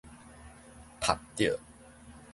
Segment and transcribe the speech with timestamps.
[0.99, 1.59] 曝著